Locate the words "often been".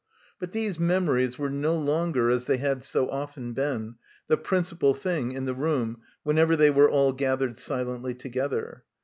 3.11-3.97